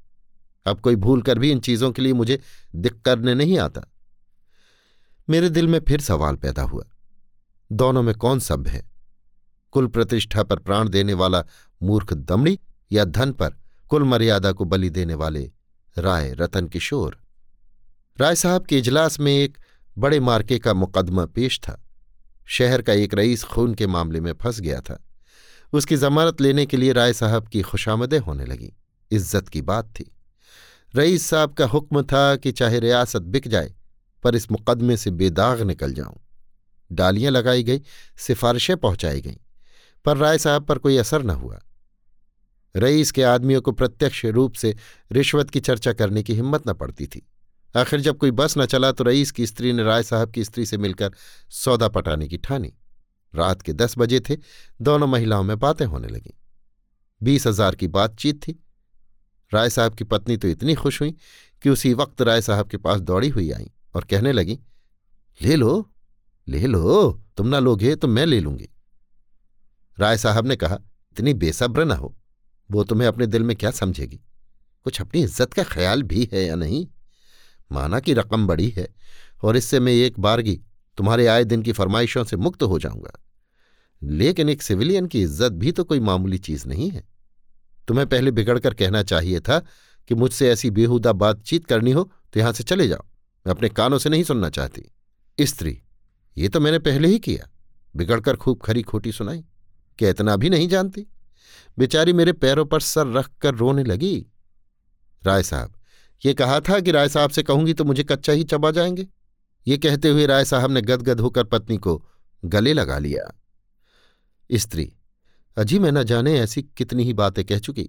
अब 0.67 0.81
कोई 0.81 0.97
भूल 0.97 1.23
कर 1.23 1.39
भी 1.39 1.51
इन 1.51 1.61
चीज़ों 1.61 1.91
के 1.93 2.03
लिए 2.03 2.13
मुझे 2.13 2.41
दिक 2.75 3.01
करने 3.03 3.35
नहीं 3.35 3.59
आता। 3.59 3.93
मेरे 5.31 5.49
दिल 5.49 5.69
में 5.69 5.81
फिर 5.81 6.01
सवाल 6.01 6.37
पैदा 6.37 6.63
हुआ, 6.63 6.85
दोनों 7.73 8.03
में 8.03 8.15
कौन 8.15 8.41
सभ्य 8.41 8.71
है? 8.71 8.91
कुल 9.71 9.87
प्रतिष्ठा 9.87 10.43
पर 10.43 10.59
प्राण 10.59 10.89
देने 10.89 11.15
वाला 11.15 11.43
मूर्ख 11.83 12.13
दमड़ी 12.13 12.59
या 12.93 13.05
धन 13.05 13.33
पर 13.33 13.57
कुल 13.89 14.05
मर्यादा 14.05 14.53
को 14.53 14.65
बलि 14.65 14.91
देने 14.91 15.15
वाले 15.15 15.51
राय 15.99 16.33
रतन 16.35 16.67
किशोर? 16.67 17.19
राय 18.21 18.35
साहब 18.35 18.67
के 18.67 18.79
इजलास 18.79 19.21
में 19.21 19.33
एक 19.33 19.59
बड़े 19.99 20.21
मार्के 20.21 20.59
का 20.59 20.75
मुकदमा 20.75 21.27
पेश 21.27 21.59
था। 21.61 21.83
शहर 22.47 22.83
का 22.83 22.93
एक 22.93 23.15
रईस 23.15 23.45
खून 23.45 23.75
के 23.75 23.87
मामले 23.87 24.21
में 24.21 24.33
फंस 24.33 24.61
गया 24.61 24.81
था। 24.81 25.06
उसकी 25.73 25.97
जमानत 25.97 26.41
लेने 26.41 26.67
के 26.67 26.77
लिए 26.77 26.93
राय 26.93 27.13
साहब 27.13 27.49
की 27.49 27.63
खुशामदें 27.63 28.19
होने 28.19 28.45
लगी। 28.45 28.73
इज़्ज़त 29.11 29.49
की 29.49 29.63
बात 29.63 29.89
थी। 29.91 30.11
रईस 30.95 31.27
साहब 31.27 31.55
का 31.55 31.67
हुक्म 31.67 32.03
था 32.03 32.37
कि 32.37 32.53
चाहे 32.53 32.79
रियासत 32.81 33.23
बिक 33.23 33.49
जाए, 33.49 33.75
पर 34.25 34.35
इस 34.35 34.51
मुकदमे 34.53 34.97
से 34.97 35.11
बेदाग 35.11 35.61
निकल 35.63 35.93
जाऊँ। 35.93 36.17
डालियाँ 36.91 37.33
लगाई 37.33 37.63
गई, 37.63 37.81
सिफारिशें 38.19 38.77
पहुंचाई 38.77 39.21
गईं, 39.21 39.37
पर 40.05 40.17
राय 40.17 40.39
साहब 40.39 40.65
पर 40.65 40.79
कोई 40.79 40.97
असर 40.97 41.23
न 41.23 41.31
हुआ। 41.31 41.61
रईस 42.75 43.11
के 43.13 43.23
आदमियों 43.23 43.61
को 43.61 43.73
प्रत्यक्ष 43.73 44.25
रूप 44.25 44.55
से 44.55 44.75
रिश्वत 45.13 45.51
की 45.51 45.61
चर्चा 45.61 45.93
करने 45.93 46.23
की 46.23 46.35
हिम्मत 46.35 46.69
न 46.69 46.73
पड़ती 46.73 47.07
थी। 47.07 47.27
आखिर 47.75 48.01
जब 48.01 48.17
कोई 48.17 48.31
बस 48.31 48.55
न 48.59 48.67
चला 48.67 48.91
तो 48.93 49.05
रईस 49.05 49.31
की 49.31 49.47
स्त्री 49.47 49.73
ने 49.73 49.83
राय 49.83 50.03
साहब 50.03 50.31
की 50.31 50.45
स्त्री 50.45 50.67
से 50.67 50.79
मिलकर 50.79 51.13
सौदा 51.51 51.89
पटाने 51.89 52.29
की 52.29 52.37
ठानी। 52.37 52.73
रात 53.37 53.63
के 53.63 53.73
दस 53.73 53.95
बजे 53.99 54.21
थे, 54.21 54.37
दोनों 54.83 55.07
महिलाओं 55.07 55.43
में 55.43 55.59
बातें 55.59 55.85
होने 55.87 56.09
लगीं। 56.09 56.33
बीस 57.21 57.47
हज़ार 57.47 57.75
की 57.75 57.89
बातचीत 57.89 58.43
थी। 58.43 58.59
राय 59.53 59.71
साहब 59.71 59.95
की 59.95 60.05
पत्नी 60.05 60.37
तो 60.37 60.49
इतनी 60.49 60.75
खुश 60.75 61.01
हुई 61.01 61.15
कि 61.63 61.71
उसी 61.71 61.93
वक्त 61.95 62.23
राय 62.23 62.41
साहब 62.43 62.69
के 62.69 62.77
पास 62.77 63.01
दौड़ी 63.01 63.29
हुई 63.29 63.51
आई 63.51 63.71
और 63.95 64.05
कहने 64.05 64.33
लगी, 64.33 64.59
ले 65.41 65.57
लो 65.57 65.91
ले 66.49 66.67
लो, 66.67 67.13
तुम 67.37 67.47
ना 67.47 67.59
लोगे 67.59 67.95
तो 67.97 68.09
मैं 68.09 68.25
ले 68.27 68.39
लूँगी। 68.41 68.69
राय 69.99 70.19
साहब 70.19 70.47
ने 70.47 70.57
कहा, 70.57 70.79
इतनी 71.13 71.35
बेसब्र 71.35 71.85
न 71.85 71.93
हो, 71.93 72.15
वो 72.71 72.85
तुम्हें 72.85 73.09
अपने 73.09 73.27
दिल 73.27 73.43
में 73.43 73.55
क्या 73.57 73.71
समझेगी? 73.71 74.21
कुछ 74.87 75.01
अपनी 75.01 75.23
इज़्ज़त 75.23 75.53
का 75.53 75.63
ख्याल 75.65 76.03
भी 76.03 76.29
है 76.33 76.45
या 76.45 76.55
नहीं? 76.55 76.87
माना 77.71 78.01
कि 78.01 78.15
रकम 78.15 78.47
बड़ी 78.47 78.69
है 78.69 78.89
और 79.43 79.57
इससे 79.57 79.81
मैं 79.81 79.93
एक 79.93 80.21
बारगी 80.21 80.61
तुम्हारे 80.99 81.27
आए 81.27 81.45
दिन 81.45 81.63
की 81.63 81.73
फरमाइशों 81.73 82.25
से 82.25 82.37
मुक्त 82.37 82.63
हो 82.63 82.79
जाऊँगा। 82.79 83.19
लेकिन 84.03 84.49
एक 84.49 84.63
सिविलियन 84.63 85.07
की 85.07 85.23
इज़्ज़त 85.23 85.53
भी 85.53 85.73
तो 85.73 85.85
कोई 85.85 86.01
मामूली 86.01 86.39
चीज़ 86.39 86.67
नहीं 86.69 86.91
है। 86.91 87.03
तुम्हें 87.89 88.07
पहले 88.09 88.31
बिगड़कर 88.31 88.75
कहना 88.75 89.03
चाहिए 89.03 89.41
था 89.41 89.59
कि 90.11 90.15
मुझसे 90.15 90.51
ऐसी 90.51 90.71
बेहुदा 90.71 91.13
बातचीत 91.15 91.67
करनी 91.67 91.93
हो 91.93 92.11
तो 92.35 92.41
यहाँ 92.41 92.53
से 92.53 92.65
चले 92.65 92.89
जाओ। 92.89 93.05
मैं 93.47 93.55
अपने 93.55 93.69
कानों 93.69 93.99
से 93.99 94.11
नहीं 94.11 94.25
सुनना 94.25 94.51
चाहती। 94.51 94.91
स्त्री, 95.39 95.79
ये 96.37 96.49
तो 96.49 96.61
मैंने 96.61 96.79
पहले 96.79 97.09
ही 97.09 97.19
किया। 97.19 97.49
बिगड़कर 97.95 98.37
खूब 98.37 98.61
खरी 98.61 98.83
खोटी 98.83 99.13
सुनाई। 99.13 99.45
क्या 99.99 100.09
इतना 100.11 100.37
भी 100.37 100.51
नहीं 100.51 100.69
जानती? 100.69 101.07
बेचारी 101.79 102.13
मेरे 102.13 102.33
पैरों 102.33 102.65
पर 102.65 102.81
सर 102.81 103.13
रख 103.13 103.31
कर 103.41 103.55
रोने 103.55 103.85
लगी। 103.85 104.27
राय 105.23 105.43
साहब, 105.43 105.73
ये 106.23 106.35
कहा 106.35 106.61
था 106.61 106.79
कि 106.81 106.91
राय 106.91 107.09
साहब 107.09 107.31
से 107.31 107.43
कहूँगी 107.43 107.75
तो 107.75 107.85
मुझे 107.85 108.05
कच्चा 108.05 108.33
ही 108.33 108.45
चबा 108.45 108.71
जाएँगे। 108.71 109.07
ये 109.67 109.79
कहते 109.79 110.09
हुए 110.09 110.27
राय 110.27 110.45
साहब 110.45 110.71
ने 110.71 110.81
गदगद 110.83 111.21
होकर 111.21 111.45
पत्नी 111.45 111.77
को 111.79 112.03
गले 112.43 112.73
लगा 112.73 112.99
लिया। 112.99 113.33
स्त्री। 114.51 114.93
अजी 115.57 115.79
मैं 115.79 115.93
न 115.93 116.03
जाने 116.03 116.39
ऐसी 116.41 116.63
कितनी 116.63 117.05
ही 117.05 117.13
बातें 117.13 117.45
कह 117.45 117.59
चुकी, 117.59 117.89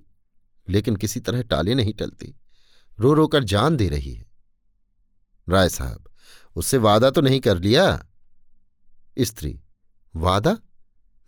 लेकिन 0.70 0.96
किसी 0.96 1.20
तरह 1.20 1.42
टाले 1.42 1.76
नहीं 1.76 1.94
टलती। 1.94 2.36
रो 3.00 3.14
रो 3.14 3.28
कर 3.28 3.44
जान 3.44 3.78
दे 3.78 3.90
रही 3.90 4.14
है। 4.14 4.26
राय 5.50 5.70
साहब, 5.70 6.10
उससे 6.56 6.78
वादा 6.78 7.10
तो 7.10 7.22
नहीं 7.22 7.40
कर 7.40 7.58
लिया? 7.58 8.08
स्त्री, 9.20 9.60
वादा? 10.16 10.58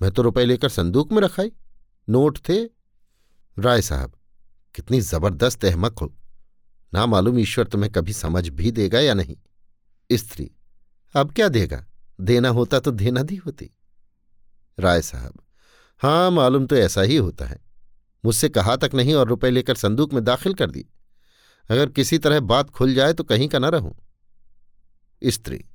मैं 0.02 0.12
तो 0.12 0.22
रुपए 0.22 0.46
लेकर 0.46 0.70
संदूक 0.70 1.12
में 1.12 1.22
रखाई। 1.22 1.52
नोट 2.10 2.40
थे? 2.50 2.64
राय 3.60 3.82
साहब, 3.82 4.14
कितनी 4.76 5.02
ज़बरदस्त 5.02 5.66
अहमक 5.66 6.00
हो। 6.00 6.14
ना 6.94 7.06
मालूम 7.06 7.40
ईश्वर 7.40 7.68
तुम्हें 7.68 7.92
कभी 7.92 8.14
समझ 8.14 8.48
भी 8.50 8.72
देगा 8.72 9.00
या 9.00 9.14
नहीं? 9.14 9.38
स्त्री, 10.12 10.52
अब 11.16 11.34
क्या 11.34 11.48
देगा? 11.50 11.86
देना 12.22 12.50
होता 12.50 12.80
तो 12.80 12.92
देना 12.92 13.24
दी 13.24 13.36
होती। 13.36 13.70
राय 14.80 15.02
साहब 15.02 15.42
हाँ 16.02 16.32
मालूम 16.32 16.66
तो 16.66 16.76
ऐसा 16.76 17.02
ही 17.02 17.16
होता 17.16 17.46
है। 17.46 17.60
मुझसे 18.26 18.50
कहा 18.50 18.76
तक 18.76 18.92
नहीं 18.96 19.14
और 19.14 19.28
रुपए 19.28 19.50
लेकर 19.50 19.76
संदूक 19.76 20.14
में 20.14 20.24
दाखिल 20.24 20.54
कर 20.54 20.72
दी। 20.72 20.86
अगर 21.70 21.90
किसी 21.90 22.18
तरह 22.18 22.40
बात 22.40 22.70
खुल 22.70 22.94
जाए 22.94 23.14
तो 23.14 23.24
कहीं 23.24 23.48
का 23.48 23.60
न 23.60 23.66
रहूँ। 23.66 23.96
स्त्री 25.24 25.66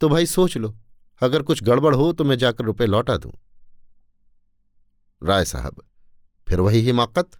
तो 0.00 0.08
भाई 0.08 0.26
सोच 0.26 0.56
लो, 0.56 0.76
अगर 1.22 1.42
कुछ 1.42 1.62
गड़बड़ 1.62 1.94
हो 1.94 2.12
तो 2.12 2.24
मैं 2.24 2.38
जाकर 2.38 2.64
रुपए 2.64 2.86
लौटा 2.86 3.16
दूँ। 3.16 3.32
राय 5.22 5.44
साहब, 5.44 5.82
फिर 6.48 6.60
वही 6.60 6.80
हिमाकत? 6.80 7.30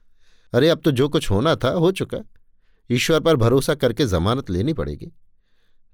अरे, 0.53 0.69
अब 0.69 0.81
तो 0.81 0.91
जो 0.91 1.09
कुछ 1.09 1.31
होना 1.31 1.57
था, 1.57 1.69
हो 1.69 1.93
चुका। 1.93 2.19
ईश्वर 2.91 3.21
पर 3.21 3.37
भरोसा 3.37 3.75
करके 3.75 4.07
जमानत 4.07 4.51
लेनी 4.51 4.73
पड़ेगी। 4.73 5.13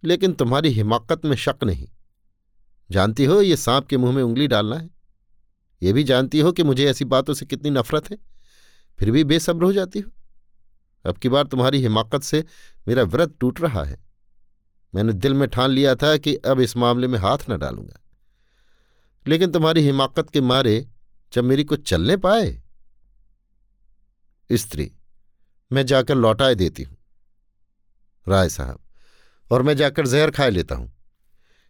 लेकिन 0.04 0.32
तुम्हारी 0.32 0.68
हिमाकत 0.68 1.24
में 1.24 1.36
शक 1.36 1.56
नहीं। 1.64 1.88
जानती 2.90 3.24
हो 3.24 3.42
ये 3.42 3.56
सांप 3.56 3.86
के 3.86 3.96
मुँह 3.96 4.12
में 4.12 4.22
उंगली 4.22 4.46
डालना 4.46 4.76
है? 4.76 4.90
ये 5.82 5.92
भी 5.92 6.04
जानती 6.04 6.40
हो 6.40 6.52
कि 6.52 6.62
मुझे 6.62 6.86
ऐसी 6.86 7.04
बातों 7.04 7.34
से 7.34 7.46
कितनी 7.46 7.70
नफरत 7.70 8.10
है? 8.10 8.18
फिर 8.98 9.10
भी 9.10 9.24
बेसब्र 9.24 9.64
हो 9.64 9.72
जाती 9.72 10.00
हो? 10.00 10.10
अब 11.06 11.18
की 11.18 11.28
बार 11.28 11.46
तुम्हारी 11.46 11.78
हिमाकत 11.78 12.22
से 12.22 12.44
मेरा 12.88 13.02
व्रत 13.02 13.34
टूट 13.40 13.60
रहा 13.60 13.84
है। 13.84 14.04
मैंने 14.94 15.12
दिल 15.12 15.34
में 15.34 15.48
ठान 15.48 15.70
लिया 15.70 15.94
था 15.94 16.16
कि 16.16 16.34
अब 16.36 16.60
इस 16.60 16.76
मामले 16.76 17.06
में 17.06 17.18
हाथ 17.18 17.38
न 17.50 17.58
डालूँगा। 17.58 18.00
लेकिन 19.26 19.52
तुम्हारी 19.52 19.80
हिमाकत 19.80 20.30
के 20.30 20.40
मारे 20.40 20.88
जब 21.32 21.44
मेरी 21.44 21.64
कुछ 21.64 21.88
चलने 21.88 22.16
पाए? 22.16 22.62
स्त्री, 24.52 24.92
मैं 25.72 25.86
जाकर 25.86 26.14
लौटाए 26.14 26.54
देती 26.54 26.82
हूँ। 26.82 26.96
राय 28.28 28.48
साहब, 28.48 28.80
और 29.50 29.62
मैं 29.62 29.76
जाकर 29.76 30.06
जहर 30.06 30.30
खाए 30.30 30.50
लेता 30.50 30.74
हूँ। 30.74 31.01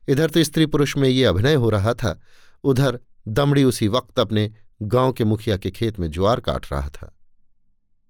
इधर 0.08 0.30
तो 0.30 0.44
स्त्री 0.44 0.66
पुरुष 0.66 0.96
में 0.96 1.08
ये 1.08 1.24
अभिनय 1.24 1.54
हो 1.54 1.70
रहा 1.70 1.94
था। 1.94 2.20
उधर 2.64 2.98
दमड़ी 3.28 3.64
उसी 3.64 3.88
वक्त 3.88 4.18
अपने 4.18 4.50
गाँव 4.82 5.12
के 5.12 5.24
मुखिया 5.24 5.56
के 5.56 5.70
खेत 5.70 5.98
में 5.98 6.10
ज्वार 6.10 6.40
काट 6.40 6.66
रहा 6.72 6.88
था। 6.88 7.16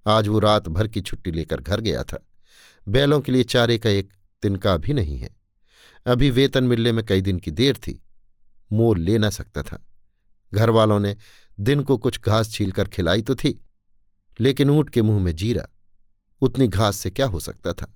आज 0.07 0.29
वो 0.29 0.39
रात 0.39 0.69
भर 0.69 0.89
की 0.89 1.01
छुट्टी 1.01 1.31
लेकर 1.31 1.61
घर 1.61 1.81
गया 1.81 2.03
था। 2.03 2.27
बैलों 2.89 3.21
के 3.21 3.33
लिए 3.33 3.45
चारे 3.45 3.79
का 3.79 3.91
एक 3.91 4.13
तिनका 4.43 4.77
भी 4.77 4.93
नहीं 4.93 5.19
है। 5.19 5.31
अभी 6.07 6.31
वेतन 6.31 6.65
मिलने 6.65 6.93
में 6.93 7.05
कई 7.07 7.21
दिन 7.21 7.39
की 7.39 7.51
देर 7.51 7.77
थी। 7.77 8.03
मोल 8.73 9.01
ले 9.01 9.19
न 9.19 9.31
सकता 9.31 9.63
था। 9.63 9.87
घर 10.55 10.71
वालों 10.71 11.01
ने 11.01 11.17
दिन 11.61 11.83
को 11.83 11.97
कुछ 11.99 12.21
घास 12.21 12.51
छीलकर 12.51 12.89
खिलाई 12.89 13.23
तो 13.23 13.35
थी, 13.35 13.65
लेकिन 14.41 14.71
ऊँट 14.71 14.91
के 14.91 15.03
मुँह 15.03 15.23
में 15.23 15.35
जीरा। 15.37 15.67
उतनी 16.41 16.69
घास 16.69 16.97
से 16.97 17.11
क्या 17.11 17.27
हो 17.27 17.41
सकता 17.41 17.73
था? 17.73 17.95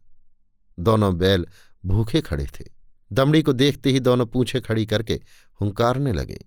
दोनों 0.79 1.19
बैल 1.19 1.47
भूखे 1.87 2.21
खड़े 2.21 2.47
थे। 2.47 2.75
दमड़ी 3.13 3.43
को 3.43 3.53
देखते 3.53 3.91
ही 3.91 4.01
दोनों 4.01 4.27
पूछे 4.27 4.61
खड़ी 4.61 4.87
करके 4.87 5.21
हुंकारने 5.61 6.13
लगे। 6.13 6.45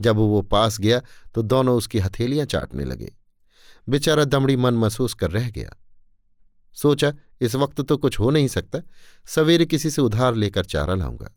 जब 0.00 0.16
वो 0.16 0.42
पास 0.42 0.80
गया 0.80 1.00
तो 1.34 1.42
दोनों 1.42 1.76
उसकी 1.76 1.98
हथेलियाँ 1.98 2.46
चाटने 2.46 2.84
लगे। 2.84 3.12
बेचारा 3.88 4.24
दमड़ी 4.24 4.56
मन 4.56 4.74
महसूस 4.74 5.14
कर 5.14 5.30
रह 5.30 5.50
गया। 5.50 5.70
सोचा, 6.72 7.12
इस 7.40 7.54
वक्त 7.54 7.80
तो 7.80 7.96
कुछ 7.96 8.18
हो 8.18 8.30
नहीं 8.30 8.48
सकता, 8.48 8.78
सवेरे 9.26 9.66
किसी 9.66 9.90
से 9.90 10.02
उधार 10.02 10.34
लेकर 10.34 10.64
चारा 10.64 10.94
लाऊँगा। 10.94 11.32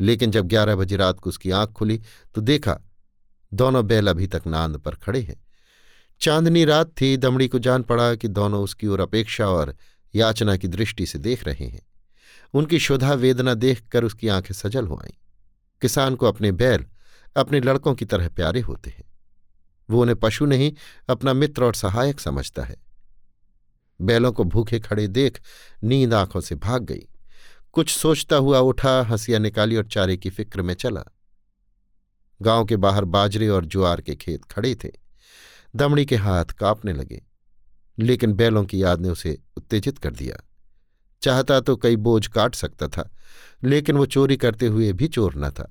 लेकिन 0.00 0.30
जब 0.30 0.46
ग्यारह 0.46 0.76
बजे 0.76 0.96
रात 0.96 1.20
को 1.20 1.30
उसकी 1.30 1.50
आँख 1.50 1.70
खुली 1.70 2.00
तो 2.34 2.40
देखा, 2.40 2.80
दोनों 3.54 3.86
बैल 3.86 4.08
अभी 4.08 4.26
तक 4.26 4.42
नांद 4.46 4.76
पर 4.76 4.94
खड़े 4.94 5.20
हैं। 5.20 5.44
चांदनी 6.20 6.64
रात 6.64 6.94
थी, 7.00 7.16
दमड़ी 7.16 7.48
को 7.48 7.58
जान 7.58 7.82
पड़ा 7.82 8.14
कि 8.14 8.28
दोनों 8.28 8.62
उसकी 8.62 8.86
ओर 8.86 9.00
अपेक्षा 9.00 9.48
और 9.48 9.76
याचना 10.14 10.56
की 10.56 10.68
दृष्टि 10.68 11.06
से 11.06 11.18
देख 11.18 11.44
रहे 11.44 11.66
हैं। 11.66 11.82
उनकी 12.54 12.78
शुदा 12.78 13.12
वेदना 13.12 13.54
देखकर 13.54 14.04
उसकी 14.04 14.28
आँखें 14.28 14.54
सजल 14.54 14.86
हो 14.86 14.96
आईं। 14.96 15.18
किसान 15.80 16.14
को 16.14 16.26
अपने 16.26 16.52
बैल, 16.52 16.86
अपने 17.36 17.60
लड़कों 17.60 17.94
की 17.94 18.04
तरह 18.04 18.28
प्यारे 18.28 18.60
होते 18.60 18.90
हैं। 18.90 19.04
वो 19.90 20.02
उन्हें 20.02 20.20
पशु 20.20 20.46
नहीं, 20.46 20.72
अपना 21.08 21.32
मित्र 21.32 21.64
और 21.64 21.74
सहायक 21.74 22.20
समझता 22.20 22.62
है। 22.62 22.76
बैलों 24.00 24.32
को 24.32 24.44
भूखे 24.44 24.80
खड़े 24.80 25.08
देख 25.08 25.40
नींद 25.84 26.14
आँखों 26.14 26.40
से 26.40 26.54
भाग 26.54 26.82
गई। 26.82 27.08
कुछ 27.72 27.90
सोचता 27.90 28.36
हुआ 28.36 28.58
उठा, 28.58 29.02
हंसिया 29.02 29.38
निकाली 29.38 29.76
और 29.76 29.86
चारे 29.86 30.16
की 30.16 30.30
फ़िक्र 30.30 30.62
में 30.62 30.74
चला। 30.74 31.04
गाँव 32.42 32.64
के 32.64 32.76
बाहर 32.76 33.04
बाजरे 33.04 33.48
और 33.48 33.64
ज्वार 33.64 34.00
के 34.00 34.14
खेत 34.14 34.44
खड़े 34.44 34.74
थे। 34.74 34.90
दमड़ी 35.76 36.06
के 36.06 36.16
हाथ 36.16 36.44
कांपने 36.44 36.92
लगे। 36.92 37.24
लेकिन 37.98 38.32
बैलों 38.32 38.64
की 38.64 38.82
याद 38.82 39.00
ने 39.00 39.08
उसे 39.08 39.38
उत्तेजित 39.56 39.98
कर 39.98 40.10
दिया। 40.10 40.53
चाहता 41.24 41.60
तो 41.60 41.76
कई 41.76 41.96
बोझ 41.98 42.26
काट 42.26 42.54
सकता 42.54 42.88
था, 42.88 43.08
लेकिन 43.64 43.96
वो 43.96 44.06
चोरी 44.06 44.36
करते 44.36 44.66
हुए 44.66 44.92
भी 44.92 45.08
चोर 45.08 45.34
न 45.36 45.50
था। 45.50 45.70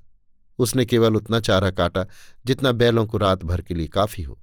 उसने 0.58 0.84
केवल 0.84 1.16
उतना 1.16 1.40
चारा 1.40 1.70
काटा 1.70 2.06
जितना 2.46 2.72
बैलों 2.72 3.06
को 3.06 3.18
रात 3.18 3.44
भर 3.44 3.60
के 3.62 3.74
लिए 3.74 3.86
काफ़ी 3.88 4.22
हो। 4.22 4.38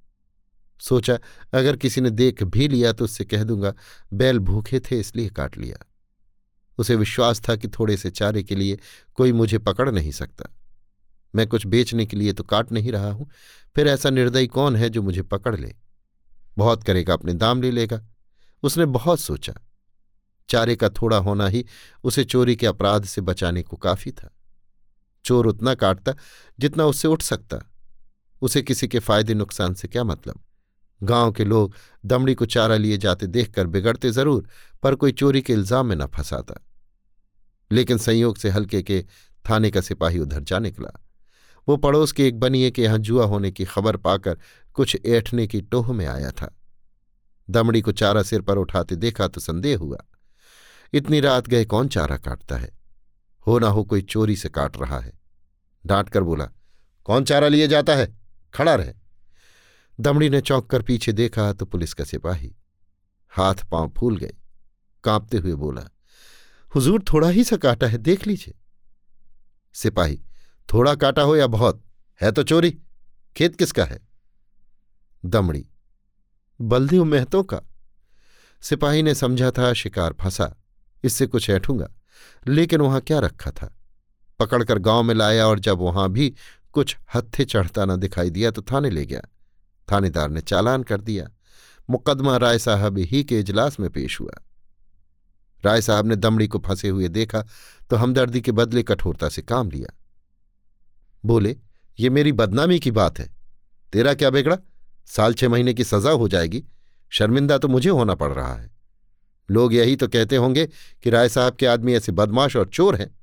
सोचा, 0.81 1.17
अगर 1.53 1.75
किसी 1.75 2.01
ने 2.01 2.09
देख 2.09 2.43
भी 2.43 2.67
लिया 2.67 2.91
तो 2.93 3.05
उससे 3.05 3.25
कह 3.25 3.43
दूँगा, 3.43 3.73
बैल 4.13 4.39
भूखे 4.39 4.79
थे 4.81 4.99
इसलिए 4.99 5.29
काट 5.29 5.57
लिया। 5.57 5.85
उसे 6.77 6.95
विश्वास 6.95 7.41
था 7.49 7.55
कि 7.55 7.67
थोड़े 7.69 7.97
से 7.97 8.09
चारे 8.09 8.43
के 8.43 8.55
लिए 8.55 8.77
कोई 9.17 9.31
मुझे 9.31 9.57
पकड़ 9.59 9.89
नहीं 9.89 10.11
सकता। 10.11 10.49
मैं 11.33 11.47
कुछ 11.47 11.65
बेचने 11.67 12.05
के 12.05 12.17
लिए 12.17 12.33
तो 12.33 12.43
काट 12.43 12.71
नहीं 12.71 12.91
रहा 12.91 13.11
हूँ, 13.11 13.29
फिर 13.75 13.87
ऐसा 13.87 14.09
निर्दयी 14.09 14.47
कौन 14.47 14.75
है 14.75 14.89
जो 14.89 15.01
मुझे 15.01 15.21
पकड़ 15.23 15.55
ले? 15.55 15.73
बहुत 16.57 16.83
करेगा, 16.83 17.13
अपने 17.13 17.33
दाम 17.33 17.61
ले 17.61 17.71
लेगा। 17.71 18.01
उसने 18.63 18.85
बहुत 18.87 19.19
सोचा। 19.19 19.53
चारे 20.51 20.75
का 20.75 20.89
थोड़ा 20.89 21.17
होना 21.17 21.47
ही 21.47 21.65
उसे 22.03 22.23
चोरी 22.23 22.55
के 22.55 22.67
अपराध 22.67 23.05
से 23.05 23.21
बचाने 23.21 23.61
को 23.61 23.77
काफ़ी 23.77 24.11
था। 24.11 24.29
चोर 25.25 25.47
उतना 25.47 25.73
काटता 25.75 26.13
जितना 26.59 26.85
उससे 26.85 27.07
उठ 27.07 27.21
सकता। 27.21 27.61
उसे 28.41 28.61
किसी 28.61 28.87
के 28.87 28.99
फ़ायदे 28.99 29.33
नुकसान 29.33 29.73
से 29.73 29.87
क्या 29.87 30.03
मतलब? 30.03 30.39
गाँव 31.01 31.31
के 31.31 31.43
लोग 31.43 31.75
दमड़ी 32.05 32.33
को 32.35 32.45
चारा 32.45 32.75
लिए 32.75 32.97
जाते 32.97 33.27
देखकर 33.27 33.67
बिगड़ते 33.67 34.11
ज़रूर, 34.11 34.47
पर 34.83 34.95
कोई 34.95 35.11
चोरी 35.11 35.41
के 35.41 35.53
इल्ज़ाम 35.53 35.87
में 35.87 35.95
न 35.95 36.05
फंसाता। 36.05 36.55
लेकिन 37.71 37.97
संयोग 37.97 38.37
से 38.37 38.49
हल्के 38.49 38.81
के 38.81 39.05
थाने 39.45 39.71
का 39.71 39.81
सिपाही 39.81 40.19
उधर 40.19 40.39
जा 40.39 40.59
निकला। 40.59 40.91
वो 41.67 41.77
पड़ोस 41.77 42.11
के 42.11 42.27
एक 42.27 42.39
बनिए 42.39 42.71
के 42.71 42.83
यहाँ 42.83 42.97
जुआ 42.97 43.25
होने 43.25 43.51
की 43.51 43.65
खबर 43.65 43.97
पाकर 43.97 44.37
कुछ 44.73 44.97
ऐठने 45.05 45.47
की 45.47 45.61
टोह 45.61 45.91
में 45.93 46.05
आया 46.05 46.31
था। 46.31 46.55
दमड़ी 47.49 47.81
को 47.81 47.91
चारा 47.91 48.23
सिर 48.23 48.41
पर 48.41 48.57
उठाते 48.57 48.95
देखा 48.95 49.27
तो 49.27 49.41
संदेह 49.41 49.77
हुआ। 49.77 49.97
इतनी 50.93 51.19
रात 51.19 51.47
गए 51.47 51.65
कौन 51.65 51.87
चारा 51.87 52.17
काटता 52.17 52.57
है? 52.57 52.71
हो 53.47 53.59
ना 53.59 53.67
हो 53.67 53.83
कोई 53.83 54.01
चोरी 54.01 54.35
से 54.35 54.49
काट 54.49 54.77
रहा 54.77 54.99
है। 54.99 55.13
डांट 55.85 56.09
कर 56.09 56.23
बोला, 56.23 56.45
कौन 57.05 57.23
चारा 57.23 57.47
लिए 57.47 57.67
जाता 57.67 57.95
है? 57.95 58.19
खड़ा 58.53 58.75
रहे। 58.75 58.93
दमड़ी 59.99 60.29
ने 60.29 60.41
चौंक 60.41 60.69
कर 60.69 60.81
पीछे 60.81 61.11
देखा 61.11 61.53
तो 61.53 61.65
पुलिस 61.65 61.93
का 61.93 62.03
सिपाही 62.03 62.55
हाथ 63.29 63.55
पाँव 63.71 63.93
फूल 63.97 64.17
गए। 64.17 64.33
कांपते 65.03 65.37
हुए 65.37 65.53
बोला, 65.53 65.89
हुजूर 66.75 67.03
थोड़ा 67.13 67.29
ही 67.29 67.43
सा 67.43 67.57
काटा 67.57 67.87
है, 67.87 67.97
देख 67.97 68.27
लीजिए। 68.27 68.55
सिपाही, 69.73 70.21
थोड़ा 70.73 70.95
काटा 70.95 71.21
हो 71.21 71.35
या 71.35 71.47
बहुत? 71.47 71.83
है 72.21 72.31
तो 72.31 72.43
चोरी। 72.43 72.71
खेत 73.37 73.55
किसका 73.55 73.85
है? 73.85 73.99
दमड़ी 75.25 75.67
बलदेव 76.61 77.03
महतो 77.03 77.43
का। 77.43 77.61
सिपाही 78.61 79.03
ने 79.03 79.15
समझा 79.15 79.51
था 79.51 79.73
शिकार 79.73 80.13
फंसा। 80.13 80.60
इससे 81.03 81.25
कुछ 81.25 81.49
ऐठूँगा। 81.49 81.89
लेकिन 82.47 82.81
वहाँ 82.81 83.01
क्या 83.01 83.19
रखा 83.19 83.51
था? 83.51 83.77
पकड़कर 84.39 84.79
गाँव 84.79 85.03
में 85.03 85.15
लाया 85.15 85.47
और 85.47 85.59
जब 85.59 85.77
वहाँ 85.77 86.09
भी 86.09 86.33
कुछ 86.71 86.97
हत्थे 87.15 87.45
चढ़ता 87.45 87.85
न 87.85 87.95
दिखाई 87.95 88.29
दिया 88.29 88.51
तो 88.51 88.61
थाने 88.61 88.89
ले 88.89 89.05
गया। 89.05 89.21
थानेदार 89.91 90.29
ने 90.29 90.41
चालान 90.41 90.83
कर 90.83 91.01
दिया। 91.01 91.29
मुकदमा 91.89 92.37
राय 92.37 92.59
साहब 92.59 92.97
ही 92.97 93.23
के 93.23 93.39
इजलास 93.39 93.79
में 93.79 93.89
पेश 93.89 94.19
हुआ। 94.19 94.41
राय 95.65 95.81
साहब 95.81 96.05
ने 96.05 96.15
दमड़ी 96.15 96.47
को 96.47 96.59
फंसे 96.59 96.89
हुए 96.89 97.07
देखा 97.07 97.45
तो 97.89 97.95
हमदर्दी 97.95 98.41
के 98.41 98.51
बदले 98.51 98.83
कठोरता 98.83 99.29
से 99.29 99.41
काम 99.41 99.71
लिया। 99.71 99.97
बोले, 101.25 101.57
ये 101.99 102.09
मेरी 102.09 102.31
बदनामी 102.31 102.79
की 102.79 102.91
बात 102.91 103.19
है। 103.19 103.29
तेरा 103.93 104.13
क्या 104.13 104.29
बिगड़ा? 104.29 104.57
साल 105.05 105.33
छह 105.33 105.49
महीने 105.49 105.73
की 105.73 105.83
सजा 105.83 106.11
हो 106.11 106.27
जाएगी। 106.27 106.63
शर्मिंदा 107.09 107.57
तो 107.57 107.67
मुझे 107.67 107.89
होना 107.89 108.15
पड़ 108.15 108.31
रहा 108.31 108.55
है। 108.55 108.71
लोग 109.51 109.73
यही 109.73 109.95
तो 109.95 110.07
कहते 110.07 110.35
होंगे 110.35 110.65
कि 111.03 111.09
राय 111.09 111.29
साहब 111.29 111.55
के 111.55 111.65
आदमी 111.65 111.93
ऐसे 111.93 112.11
बदमाश 112.11 112.55
और 112.55 112.67
चोर 112.67 112.95
हैं। 112.95 113.19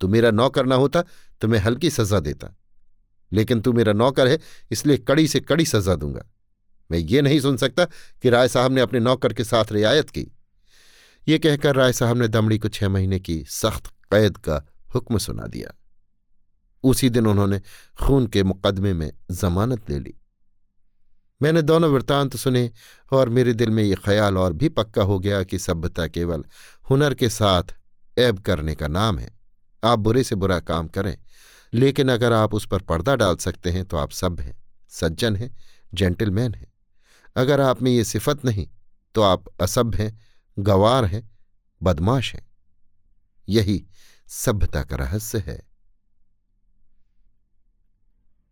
तो 0.00 0.08
मेरा 0.08 0.30
नौकर 0.30 0.66
ना 0.66 0.74
होता 0.74 1.02
तो 1.40 1.48
मैं 1.48 1.58
हल्की 1.58 1.90
सजा 1.90 2.20
देता। 2.20 2.56
लेकिन 3.32 3.60
तू 3.60 3.72
मेरा 3.72 3.92
नौकर 3.92 4.28
है, 4.28 4.38
इसलिए 4.70 4.96
कड़ी 4.96 5.28
से 5.28 5.40
कड़ी 5.40 5.64
सजा 5.64 5.94
दूँगा। 5.94 6.24
मैं 6.90 6.98
ये 6.98 7.22
नहीं 7.22 7.40
सुन 7.40 7.56
सकता 7.56 7.84
कि 8.22 8.30
राय 8.30 8.48
साहब 8.48 8.72
ने 8.72 8.80
अपने 8.80 9.00
नौकर 9.00 9.32
के 9.32 9.44
साथ 9.44 9.64
रियायत 9.72 10.10
की। 10.10 10.26
ये 11.28 11.38
कहकर 11.38 11.76
राय 11.76 11.92
साहब 11.92 12.16
ने 12.16 12.28
दमड़ी 12.28 12.58
को 12.58 12.68
छह 12.68 12.88
महीने 12.88 13.20
की 13.20 13.44
सख्त 13.48 13.86
कैद 13.86 14.36
का 14.36 14.66
हुक्म 14.94 15.18
सुना 15.18 15.46
दिया। 15.46 15.74
उसी 16.82 17.10
दिन 17.10 17.26
उन्होंने 17.26 17.60
खून 18.02 18.26
के 18.26 18.42
मुकदमे 18.42 18.92
में 18.92 19.12
जमानत 19.30 19.90
ले 19.90 19.98
ली। 19.98 20.14
मैंने 21.40 21.62
दोनों 21.62 21.90
वृत्तांत 21.90 22.36
सुने 22.36 22.70
और 23.12 23.28
मेरे 23.28 23.52
दिल 23.54 23.70
में 23.70 23.82
ये 23.82 23.94
ख्याल 23.94 24.38
और 24.38 24.52
भी 24.52 24.68
पक्का 24.68 25.02
हो 25.02 25.18
गया 25.18 25.42
कि 25.42 25.58
सभ्यता 25.58 26.06
केवल 26.08 26.44
हुनर 26.90 27.14
के 27.14 27.28
साथ 27.28 27.74
ऐब 28.16 28.38
करने 28.38 28.74
का 28.74 28.88
नाम 28.88 29.18
है। 29.18 29.30
आप 29.82 29.98
बुरे 29.98 30.24
से 30.24 30.34
बुरा 30.34 30.58
काम 30.60 30.88
करें, 30.88 31.16
लेकिन 31.72 32.08
अगर 32.08 32.32
आप 32.32 32.54
उस 32.54 32.66
पर 32.66 32.82
पर्दा 32.82 33.14
डाल 33.16 33.36
सकते 33.36 33.70
हैं 33.70 33.84
तो 33.84 33.96
आप 33.96 34.10
सभ्य 34.12 34.42
हैं, 34.42 34.56
सज्जन 34.90 35.36
हैं, 35.36 35.54
जेंटलमैन 35.94 36.54
हैं। 36.54 36.72
अगर 37.36 37.60
आप 37.60 37.82
में 37.82 37.90
ये 37.90 38.04
सिफत 38.04 38.44
नहीं 38.44 38.66
तो 39.14 39.22
आप 39.22 39.44
असभ्य 39.60 40.02
हैं, 40.02 40.20
गवार 40.56 41.04
हैं, 41.04 41.28
बदमाश 41.80 42.34
हैं। 42.34 42.46
यही 43.48 43.84
सभ्यता 44.28 44.82
का 44.82 44.96
रहस्य 44.96 45.38
है। 45.38 45.62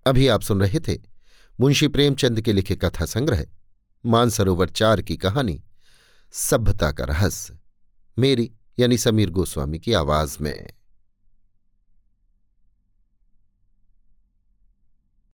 अभी 0.06 0.28
आप 0.28 0.42
सुन 0.42 0.60
रहे 0.60 0.80
थे 0.80 0.98
मुंशी 1.60 1.88
प्रेमचंद 1.88 2.40
के 2.40 2.52
लिखे 2.52 2.76
कथा 2.76 3.04
संग्रह 3.04 3.44
मानसरोवर 4.06 4.68
चार 4.68 5.02
की 5.02 5.16
कहानी, 5.16 5.62
सभ्यता 6.32 6.92
का 6.92 7.04
रहस्य, 7.04 7.58
मेरी 8.18 8.52
यानी 8.78 8.98
समीर 8.98 9.30
गोस्वामी 9.30 9.78
की 9.78 9.92
आवाज़ 9.92 10.36
में। 10.40 10.70